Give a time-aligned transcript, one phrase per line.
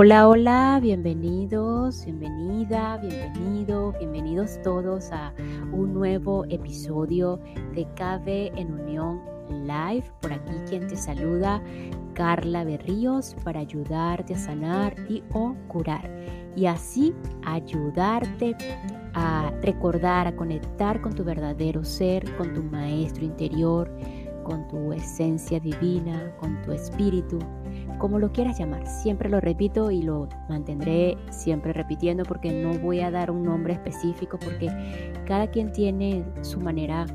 [0.00, 5.34] Hola, hola, bienvenidos, bienvenida, bienvenido, bienvenidos todos a
[5.72, 7.40] un nuevo episodio
[7.74, 9.20] de KB en Unión
[9.66, 10.04] Live.
[10.20, 11.60] Por aquí quien te saluda,
[12.12, 16.08] Carla Berríos, para ayudarte a sanar y o curar.
[16.54, 17.12] Y así
[17.44, 18.54] ayudarte
[19.14, 23.90] a recordar, a conectar con tu verdadero ser, con tu maestro interior,
[24.44, 27.40] con tu esencia divina, con tu espíritu
[27.98, 28.86] como lo quieras llamar.
[28.86, 33.74] Siempre lo repito y lo mantendré siempre repitiendo porque no voy a dar un nombre
[33.74, 34.68] específico porque
[35.26, 37.06] cada quien tiene su manera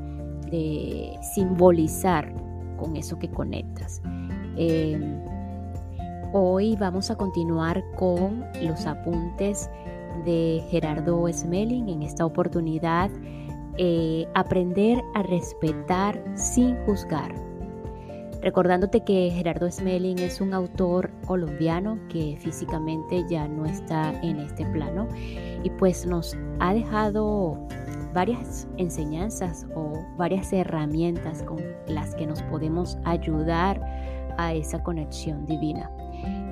[0.50, 2.32] de simbolizar
[2.76, 4.02] con eso que conectas.
[4.56, 5.20] Em,
[6.32, 9.70] hoy vamos a continuar con los apuntes
[10.24, 13.10] de Gerardo Smelling en esta oportunidad.
[13.76, 17.34] Eh, aprender a respetar sin juzgar.
[18.44, 24.66] Recordándote que Gerardo Smelling es un autor colombiano que físicamente ya no está en este
[24.66, 25.08] plano
[25.62, 27.66] y pues nos ha dejado
[28.12, 31.56] varias enseñanzas o varias herramientas con
[31.88, 33.80] las que nos podemos ayudar
[34.36, 35.90] a esa conexión divina.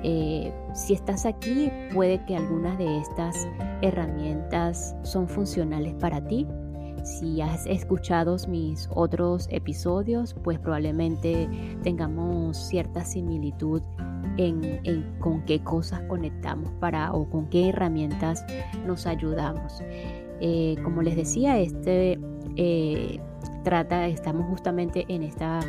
[0.01, 3.47] Eh, si estás aquí, puede que algunas de estas
[3.83, 6.47] herramientas son funcionales para ti,
[7.03, 11.49] si has escuchado mis otros episodios, pues probablemente
[11.83, 13.81] tengamos cierta similitud
[14.37, 18.45] en, con qué cosas conectamos para o con qué herramientas
[18.85, 19.81] nos ayudamos.
[20.39, 22.19] Eh, como les decía, este
[22.55, 23.19] eh,
[23.63, 25.59] trata, estamos justamente en esta,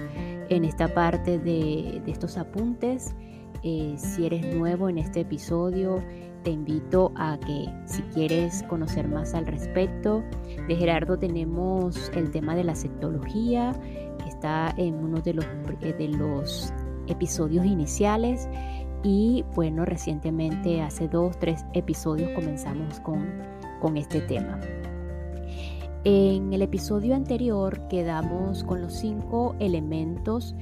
[0.48, 3.14] en esta parte de, estos apuntes.
[3.62, 6.02] Eh, si eres nuevo en este episodio,
[6.44, 10.22] te invito a que si quieres conocer más al respecto,
[10.68, 13.72] de Gerardo tenemos el tema de la sectología,
[14.22, 15.46] que está en uno de los,
[15.80, 16.72] eh, de los
[17.08, 18.48] episodios iniciales.
[19.02, 23.26] Y bueno, recientemente, hace dos, tres episodios comenzamos con,
[23.80, 24.60] con este tema.
[26.04, 30.54] En el episodio anterior quedamos con los cinco elementos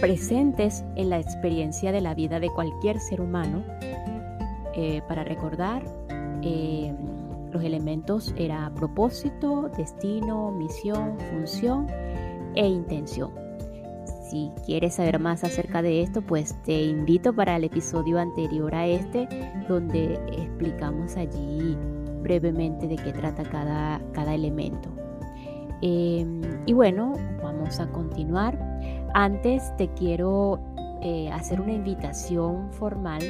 [0.00, 3.64] presentes en la experiencia de la vida de cualquier ser humano
[4.74, 5.82] eh, para recordar,
[6.42, 6.94] eh,
[7.52, 11.86] los elementos era propósito, destino, misión, función
[12.54, 13.32] e intención.
[14.28, 18.86] Si quieres saber más acerca de esto, pues te invito para el episodio anterior a
[18.86, 19.26] este,
[19.66, 21.76] donde explicamos allí
[22.20, 24.90] brevemente de qué trata cada, cada elemento.
[25.80, 28.58] Em, y bueno, vamos a continuar.
[29.14, 30.60] Antes te quiero
[31.02, 33.22] eh, hacer una invitación formal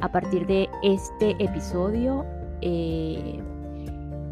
[0.00, 2.24] a partir de este episodio.
[2.60, 3.40] Eh,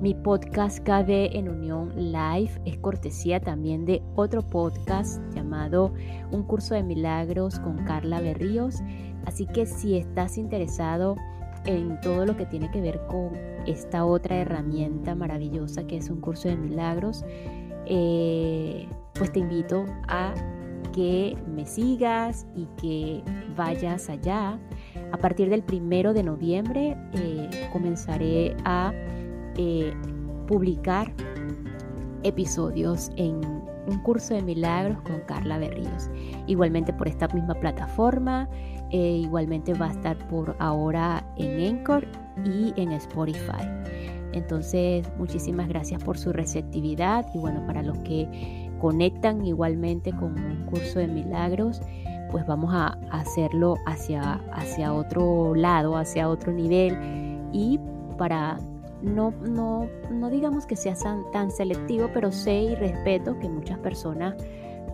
[0.01, 5.95] mi podcast KB en Unión Live es cortesía también de otro podcast llamado
[6.31, 8.83] Un curso de milagros con Carla Berríos.
[9.25, 11.17] Así que si estás interesado
[11.65, 13.33] en todo lo que tiene que ver con
[13.67, 17.25] esta otra herramienta maravillosa que es un curso de milagros,
[17.87, 20.35] eh, pues te invito a
[20.93, 23.23] que me sigas y que
[23.57, 24.59] vayas allá.
[25.13, 28.93] A partir del primero de noviembre eh, comenzaré a
[29.57, 29.93] eh,
[30.47, 31.13] publicar
[32.23, 33.41] episodios en
[33.87, 36.11] un curso de milagros con Carla Berríos.
[36.47, 38.49] Igualmente por esta misma plataforma,
[38.91, 42.07] eh, igualmente va a estar por ahora en Anchor
[42.45, 43.69] y en Spotify.
[44.33, 50.67] Entonces, muchísimas gracias por su receptividad y bueno, para los que conectan igualmente con un
[50.67, 51.81] curso de milagros,
[52.31, 56.95] pues vamos a hacerlo hacia, hacia otro lado, hacia otro nivel
[57.51, 57.81] y
[58.19, 58.59] para
[59.01, 60.95] no, no, no digamos que sea
[61.33, 64.35] tan, selectivo, pero sé y respeto que muchas personas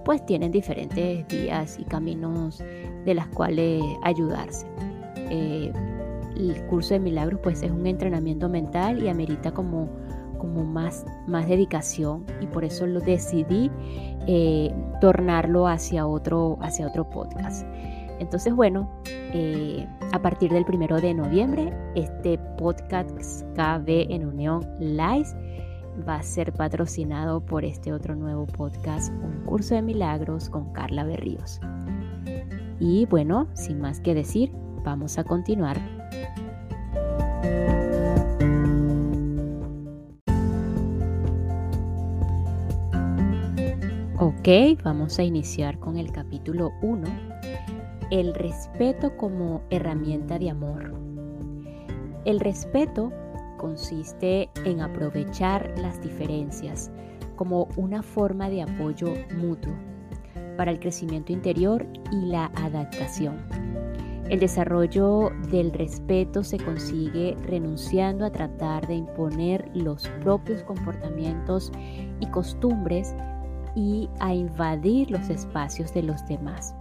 [0.04, 2.62] pues tienen diferentes vías y caminos
[3.04, 4.68] de las cuales ayudarse.
[5.16, 5.72] Eh,
[6.36, 9.88] el curso de milagros pues es un entrenamiento mental y amerita como
[10.40, 13.70] como más, más dedicación y por eso lo decidí
[14.26, 17.66] eh, tornarlo hacia otro, hacia otro podcast.
[18.18, 18.90] Entonces, bueno,
[19.32, 25.28] eh, a partir del primero de noviembre, este podcast KB en Unión Live
[26.06, 31.04] va a ser patrocinado por este otro nuevo podcast, Un Curso de Milagros con Carla
[31.04, 31.60] Berríos.
[32.78, 34.52] Y bueno, sin más que decir,
[34.84, 35.78] vamos a continuar.
[44.40, 47.06] Ok, vamos a iniciar con el capítulo 1,
[48.10, 50.94] el respeto como herramienta de amor.
[52.24, 53.12] El respeto
[53.58, 56.90] consiste en aprovechar las diferencias
[57.36, 59.74] como una forma de apoyo mutuo
[60.56, 63.36] para el crecimiento interior y la adaptación.
[64.30, 71.70] El desarrollo del respeto se consigue renunciando a tratar de imponer los propios comportamientos
[72.20, 73.14] y costumbres
[73.74, 76.74] y a invadir los espacios de los demás.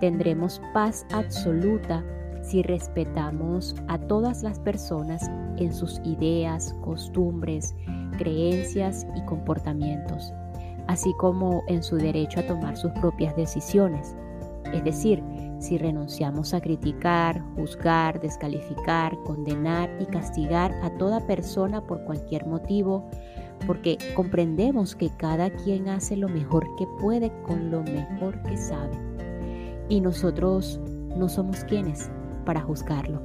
[0.00, 2.04] Tendremos paz absoluta
[2.42, 7.74] si respetamos a todas las personas en sus ideas, costumbres,
[8.18, 10.32] creencias y comportamientos,
[10.86, 14.14] así como en su derecho a tomar sus propias decisiones.
[14.72, 15.22] Es decir,
[15.58, 23.08] si renunciamos a criticar, juzgar, descalificar, condenar y castigar a toda persona por cualquier motivo,
[23.66, 28.96] porque comprendemos que cada quien hace lo mejor que puede con lo mejor que sabe.
[29.88, 30.80] Y nosotros
[31.16, 32.10] no somos quienes
[32.44, 33.22] para juzgarlo.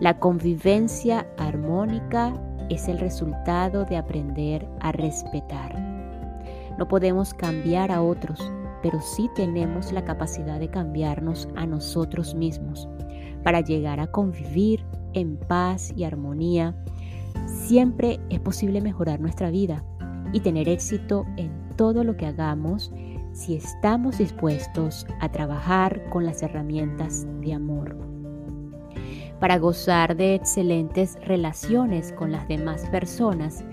[0.00, 2.32] La convivencia armónica
[2.68, 5.78] es el resultado de aprender a respetar.
[6.78, 8.40] No podemos cambiar a otros,
[8.82, 12.88] pero sí tenemos la capacidad de cambiarnos a nosotros mismos
[13.42, 16.74] para llegar a convivir en paz y armonía
[17.54, 19.84] Siempre es posible mejorar nuestra vida
[20.32, 22.92] y tener éxito en todo lo que hagamos
[23.32, 27.96] si estamos dispuestos a trabajar con las herramientas de amor.
[29.38, 33.64] Para gozar de excelentes relaciones con las demás personas,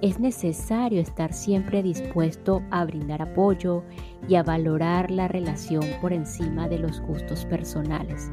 [0.00, 3.82] es necesario estar siempre dispuesto a brindar apoyo
[4.28, 8.30] y a valorar la relación por encima de los gustos personales.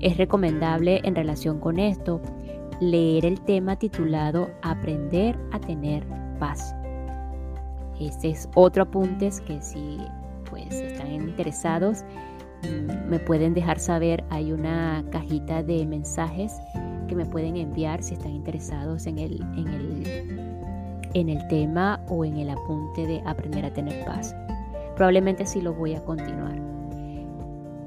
[0.00, 2.20] Es recomendable en relación con esto
[2.80, 6.06] leer el tema titulado Aprender a tener
[6.38, 6.74] paz.
[8.00, 9.98] Este es otro apunte que si
[10.50, 12.04] pues están interesados
[12.62, 14.24] mm, me pueden dejar saber.
[14.30, 16.52] Hay una cajita de mensajes
[17.08, 20.50] que me pueden enviar si están interesados en el, en el,
[21.14, 24.34] en el tema o en el apunte de aprender a tener paz.
[24.94, 26.58] Probablemente sí lo voy a continuar.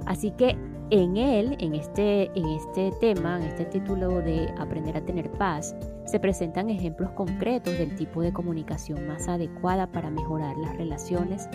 [0.06, 0.58] Así que
[0.92, 5.76] en él, en este, en este tema, en este título de Aprender a tener paz,
[6.06, 11.48] se presentan ejemplos concretos del tipo de comunicación más adecuada para mejorar las relaciones,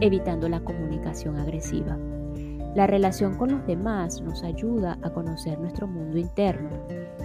[0.00, 1.98] evitando la comunicación agresiva.
[2.74, 6.70] La relación con los demás nos ayuda a conocer nuestro mundo interno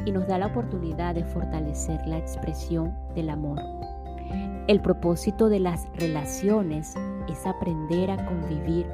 [0.05, 3.61] y nos da la oportunidad de fortalecer la expresión del amor.
[4.67, 6.95] El propósito de las relaciones
[7.29, 8.85] es aprender a convivir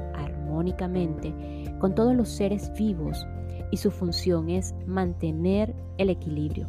[0.54, 1.34] armónicamente
[1.80, 3.26] con todos los seres vivos
[3.72, 6.68] y su función es mantener el equilibrio,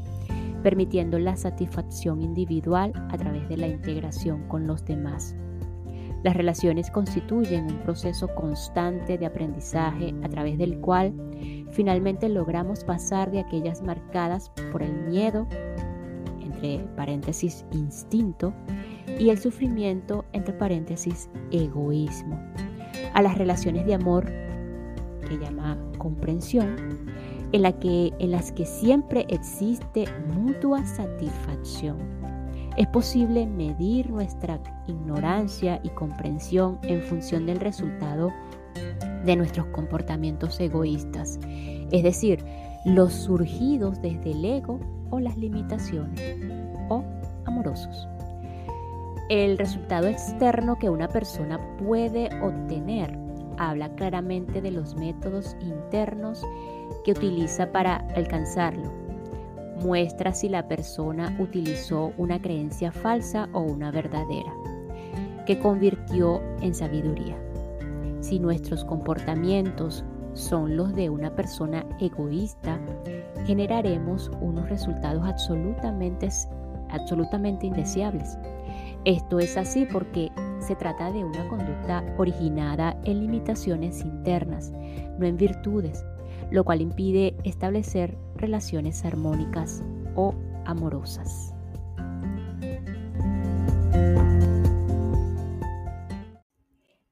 [0.64, 5.36] permitiendo la satisfacción individual a través de la integración con los demás.
[6.24, 11.14] Las relaciones constituyen un proceso constante de aprendizaje a través del cual
[11.70, 15.48] finalmente logramos pasar de aquellas marcadas por el miedo,
[16.42, 18.52] entre paréntesis instinto,
[19.20, 22.40] y el sufrimiento, entre paréntesis egoísmo,
[23.16, 24.26] a las relaciones de amor
[25.28, 26.76] que llama comprensión,
[27.52, 31.98] en, la que, en las que siempre existe mutua satisfacción.
[32.78, 38.34] Es posible medir nuestra ignorancia y comprensión en función del resultado
[39.24, 41.40] de nuestros comportamientos egoístas,
[41.92, 42.44] es decir,
[42.84, 44.80] los surgidos desde el ego
[45.10, 46.20] o las limitaciones,
[46.90, 47.02] o
[47.46, 48.10] amorosos.
[49.30, 53.18] El resultado externo que una persona puede obtener
[53.58, 56.46] habla claramente de los métodos internos
[57.04, 58.92] que utiliza para alcanzarlo.
[59.82, 64.54] Muestra si la persona utilizó una creencia falsa o una verdadera,
[65.48, 67.36] que convirtió en sabiduría.
[68.22, 72.80] Si nuestros comportamientos son los de una persona egoísta,
[73.48, 76.30] generaremos unos resultados absolutamente,
[76.90, 78.38] absolutamente indeseables.
[79.06, 84.72] Esto es así porque se trata de una conducta originada en limitaciones internas,
[85.20, 86.04] no en virtudes,
[86.50, 89.84] lo cual impide establecer relaciones armónicas
[90.16, 90.34] o
[90.66, 91.54] amorosas.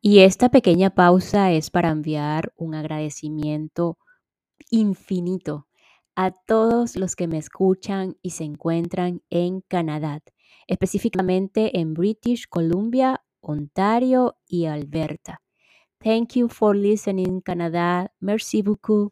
[0.02, 4.00] Y esta pequeña pausa es para enviar un agradecimiento
[4.72, 5.68] infinito
[6.16, 10.22] a todos los que me escuchan y se encuentran en Canadá,
[10.68, 15.42] específicamente en British Columbia Ontario y Alberta.
[16.00, 18.12] Thank you for listening, Canadá.
[18.20, 19.12] Merci beaucoup.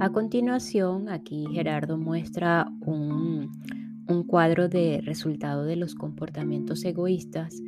[0.00, 3.50] A continuación, aquí Gerardo muestra un,
[4.08, 7.60] un, cuadro de resultado de los comportamientos egoístas,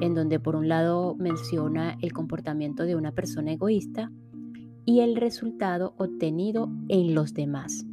[0.00, 4.10] en donde por un lado menciona el comportamiento de una persona egoísta
[4.86, 7.84] y el resultado obtenido en los demás.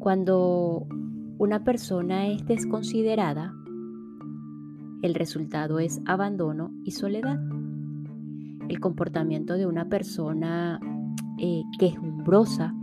[0.00, 0.86] Cuando
[1.38, 3.54] una persona es desconsiderada,
[5.02, 7.40] el resultado es abandono y soledad.
[8.68, 10.80] El comportamiento de una persona
[11.38, 12.74] eh, quejumbrosa,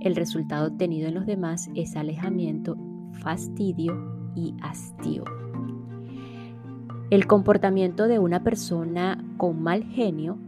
[0.00, 2.76] el resultado obtenido en los demás es alejamiento,
[3.12, 5.24] fastidio y hastío.
[7.10, 10.38] El comportamiento de una persona con mal genio,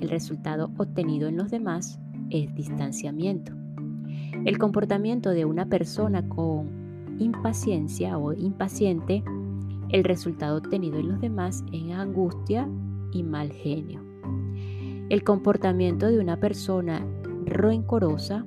[0.00, 1.98] el resultado obtenido en los demás
[2.30, 3.52] es distanciamiento.
[4.44, 9.22] El comportamiento de una persona con impaciencia o impaciente,
[9.90, 12.68] el resultado obtenido en los demás es angustia
[13.12, 14.02] y mal genio.
[15.08, 17.06] El comportamiento de una persona
[17.44, 18.44] rencorosa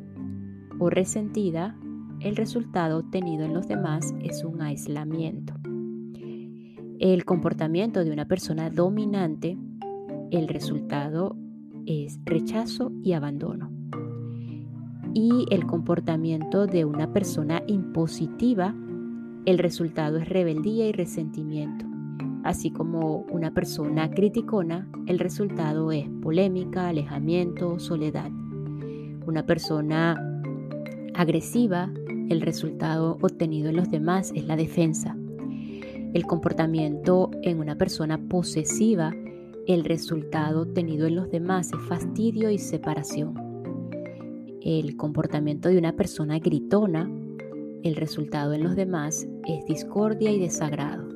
[0.79, 1.75] o resentida,
[2.20, 5.55] el resultado obtenido en los demás es un aislamiento.
[7.00, 9.58] El comportamiento de una persona dominante,
[10.31, 11.35] el resultado
[11.85, 13.71] es rechazo y abandono.
[15.13, 18.73] Y el comportamiento de una persona impositiva,
[19.45, 21.85] el resultado es rebeldía y resentimiento.
[22.43, 28.31] Así como una persona criticona, el resultado es polémica, alejamiento, soledad.
[29.27, 30.15] Una persona
[31.13, 31.91] agresiva,
[32.29, 35.15] el resultado obtenido en los demás es la defensa.
[36.13, 39.13] El comportamiento en una persona posesiva,
[39.68, 43.36] el resultado obtenido en los demás es fastidio y separación.
[44.62, 47.10] El comportamiento de una persona gritona,
[47.84, 51.10] el resultado en los demás es discordia y desagrado.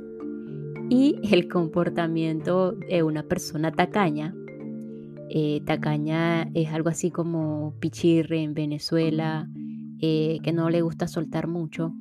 [0.90, 4.36] Y el comportamiento de una persona tacaña,
[5.30, 9.50] eh, tacaña es algo así como pichirre en Venezuela,
[10.00, 11.94] eh, que no le gusta soltar mucho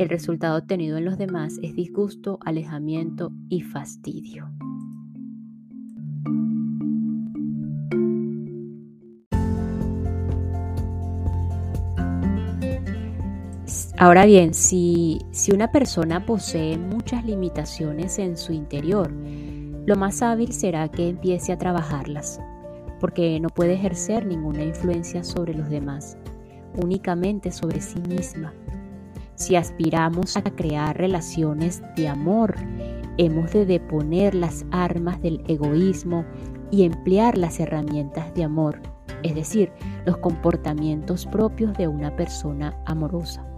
[0.00, 4.50] el resultado obtenido en los demás es disgusto, alejamiento y fastidio.
[14.00, 19.12] Ahora bien, si, si, una persona posee muchas limitaciones en su interior,
[19.86, 22.40] lo más hábil será que empiece a trabajarlas,
[22.98, 26.16] porque no puede ejercer ninguna influencia sobre los demás,
[26.82, 28.52] únicamente sobre sí misma
[29.40, 32.54] si aspiramos a crear relaciones de amor,
[33.16, 36.26] hemos de deponer las armas del egoísmo
[36.70, 38.82] y emplear las herramientas de amor,
[39.22, 39.72] es decir,
[40.04, 43.49] los comportamientos propios de una persona amorosa.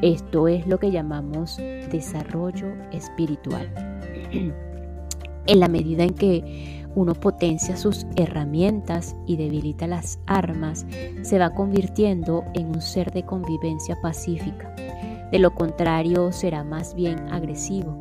[0.00, 1.58] Esto es lo que llamamos
[1.90, 3.68] desarrollo espiritual.
[5.46, 10.86] en la medida en que uno potencia sus herramientas y debilita las armas,
[11.22, 14.72] se va convirtiendo en un ser de convivencia pacífica
[15.32, 17.96] de lo contrario, será más bien agresivo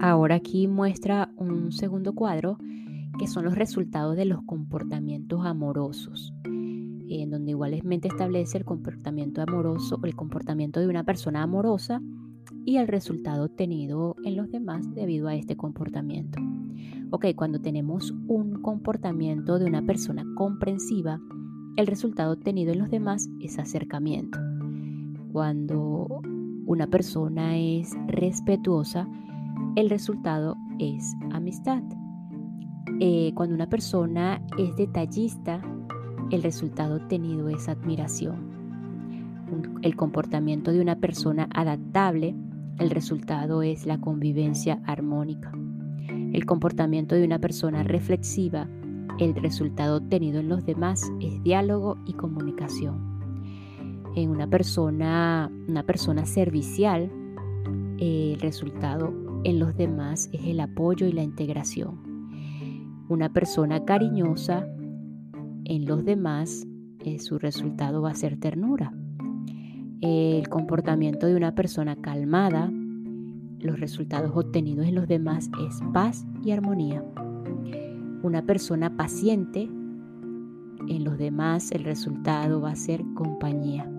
[0.01, 2.59] Ahora aquí muestra un segundo cuadro
[3.19, 9.99] que son los resultados de los comportamientos amorosos, en donde igualmente establece el comportamiento amoroso,
[10.05, 12.01] el comportamiento de una persona amorosa
[12.65, 16.41] y el resultado obtenido en los demás debido a este comportamiento.
[17.11, 21.21] Ok, cuando tenemos un comportamiento de una persona comprensiva,
[21.77, 24.39] el resultado obtenido en los demás es acercamiento.
[25.33, 26.21] Cuando
[26.67, 29.09] una persona es respetuosa,
[29.77, 31.83] el resultado es amistad.
[33.01, 35.63] Eh, cuando una persona es detallista,
[36.31, 38.48] el resultado obtenido es admiración.
[39.83, 42.35] El comportamiento de una persona adaptable,
[42.79, 45.53] el resultado es la convivencia armónica.
[46.33, 48.69] El comportamiento de una persona reflexiva,
[49.19, 53.19] el resultado obtenido en los demás es diálogo y comunicación.
[54.15, 57.11] En una persona, una persona servicial,
[57.99, 59.13] el resultado
[59.45, 61.99] en los demás es el apoyo y la integración.
[63.09, 64.67] Una persona cariñosa
[65.65, 66.67] en los demás,
[67.05, 68.93] eh, su resultado va a ser ternura.
[70.01, 72.71] El comportamiento de una persona calmada,
[73.59, 77.03] los resultados obtenidos en los demás es paz y armonía.
[78.23, 83.91] Una persona paciente, en los demás el resultado va a ser compañía.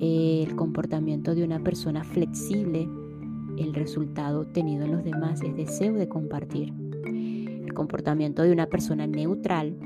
[0.00, 2.88] El comportamiento de una persona flexible,
[3.58, 6.72] el resultado obtenido en los demás es deseo de compartir.
[7.04, 9.76] El comportamiento de una persona neutral,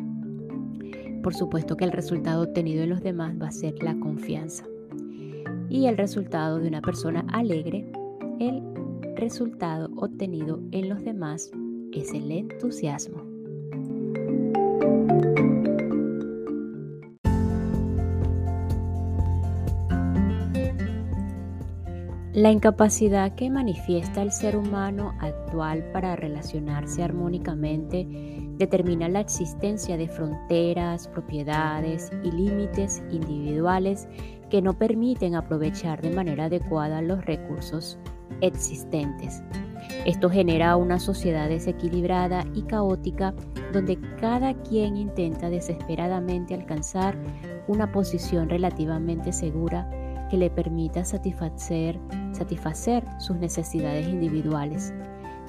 [1.25, 4.65] por supuesto que el resultado obtenido en los demás va a ser la confianza.
[5.69, 7.91] Y el resultado de una persona alegre,
[8.39, 8.63] el
[9.17, 11.51] resultado obtenido en los demás
[11.93, 13.37] es el entusiasmo.
[22.37, 28.07] La incapacidad que manifiesta el ser humano actual para relacionarse armónicamente
[28.59, 34.07] determina la existencia de fronteras, propiedades y límites individuales
[34.51, 37.99] que no permiten aprovechar de manera adecuada los recursos
[38.41, 39.43] existentes.
[40.05, 43.35] Esto genera una sociedad desequilibrada y caótica
[43.73, 47.17] donde cada quien intenta desesperadamente alcanzar
[47.67, 49.89] una posición relativamente segura
[50.31, 51.99] que le permita satisfacer,
[53.19, 54.93] sus necesidades individuales.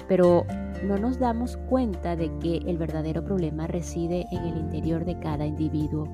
[0.08, 0.46] Pero
[0.84, 5.46] no nos damos cuenta de que el verdadero problema reside en el interior de cada
[5.46, 6.08] individuo.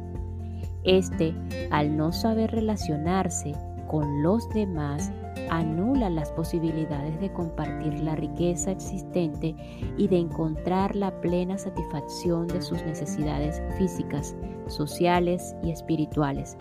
[0.85, 1.35] Este,
[1.71, 3.53] al no saber relacionarse
[3.89, 5.11] con los demás,
[5.51, 9.55] anula las posibilidades de compartir la riqueza existente
[9.97, 14.37] y de encontrar la plena satisfacción de sus necesidades físicas,
[14.67, 16.57] sociales y espirituales,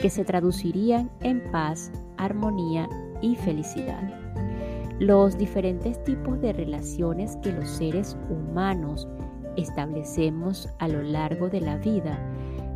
[0.00, 2.88] que se traducirían en paz, armonía
[3.20, 4.02] y felicidad.
[4.98, 9.08] Los diferentes tipos de relaciones que los seres humanos
[9.56, 12.18] establecemos a lo largo de la vida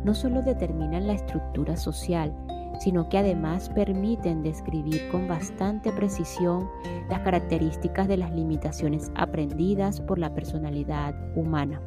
[0.03, 2.33] no solo determinan la estructura social,
[2.79, 6.67] sino que además permiten describir con bastante precisión
[7.09, 11.81] las características de las limitaciones aprendidas por la personalidad humana.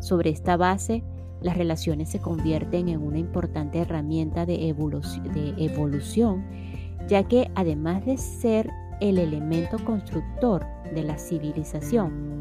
[0.00, 1.02] Sobre esta base,
[1.40, 6.44] las relaciones se convierten en una importante herramienta de evolución,
[7.08, 12.35] ya que además de ser el elemento constructor de la civilización,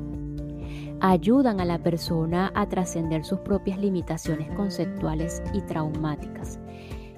[1.12, 6.60] ayudan a la persona a trascender sus propias limitaciones conceptuales y traumáticas.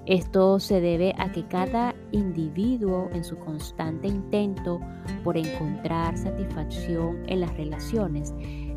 [0.06, 4.82] Esto se debe a que cada individuo en su constante intento
[5.24, 8.34] por encontrar satisfacción en las relaciones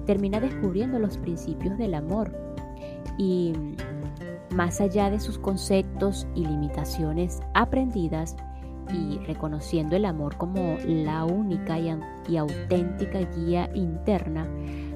[0.07, 2.33] termina descubriendo los principios del amor.
[3.19, 3.53] Y
[4.55, 8.37] más allá de sus conceptos y limitaciones aprendidas
[8.93, 14.49] y reconociendo el amor como la única y, auténtica guía interna,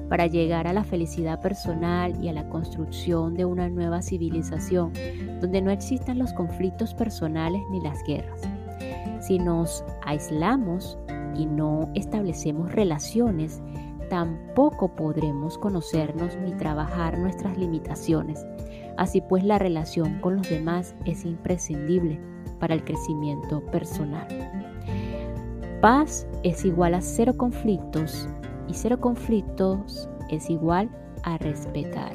[0.09, 4.93] para llegar a la felicidad personal y a la construcción de una nueva civilización
[5.41, 8.41] donde no existan los conflictos personales ni las guerras.
[9.19, 10.97] Si nos aislamos
[11.35, 13.61] y no establecemos relaciones,
[14.09, 18.45] tampoco podremos conocernos ni trabajar nuestras limitaciones.
[18.97, 22.19] Así pues, la relación con los demás es imprescindible
[22.59, 24.27] para el crecimiento personal.
[25.81, 28.29] Paz es igual a cero conflictos
[28.67, 30.89] y cero conflictos es igual
[31.23, 32.13] a respetar.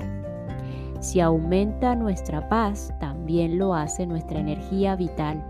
[1.01, 5.43] Si aumenta nuestra paz, también lo hace nuestra energía vital.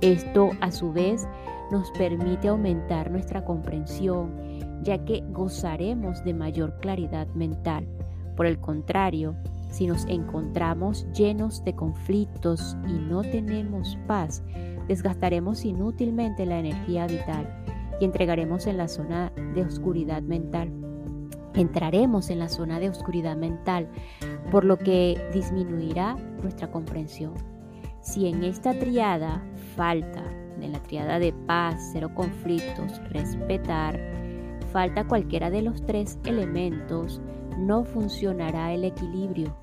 [0.00, 1.28] Esto a su vez
[1.70, 4.32] nos permite aumentar nuestra comprensión,
[4.82, 7.86] ya que gozaremos de mayor claridad mental.
[8.36, 9.36] Por el contrario,
[9.70, 14.42] si nos encontramos llenos de conflictos y no tenemos paz,
[14.88, 17.46] desgastaremos inútilmente la energía vital
[18.00, 20.72] y entregaremos en la zona de oscuridad mental.
[21.54, 23.88] Entraremos en la zona de oscuridad mental,
[24.50, 27.34] por lo que disminuirá nuestra comprensión.
[28.00, 29.42] Si en esta triada
[29.74, 30.22] falta,
[30.60, 33.98] en la triada de paz, cero conflictos, respetar,
[34.72, 37.20] falta cualquiera de los tres elementos,
[37.58, 39.54] no funcionará el equilibrio,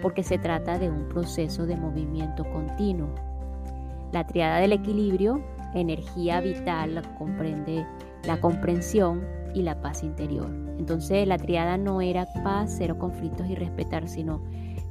[0.00, 3.14] porque se trata de un proceso de movimiento continuo.
[4.12, 5.42] La triada del equilibrio
[5.74, 7.86] energía vital comprende
[8.24, 10.50] la comprensión y la paz interior.
[10.78, 14.40] Entonces la triada no era paz, cero conflictos y respetar, sino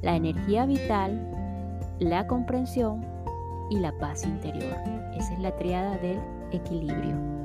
[0.02, 1.28] la energía vital,
[1.98, 3.04] la comprensión
[3.70, 4.76] y la paz interior.
[5.16, 6.18] Esa es la triada del
[6.52, 7.41] equilibrio.